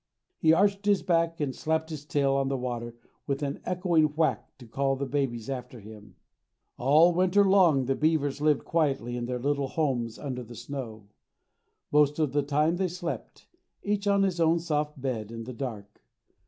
[0.39, 2.95] He arched his back and slapped his tail on the water
[3.27, 6.15] with an echoing whack to call the babies after him.
[6.79, 11.07] All winter long the beavers lived quietly in their little homes under the snow.
[11.91, 13.45] Most of the time they slept,
[13.83, 16.01] each on his own soft bed in the dark.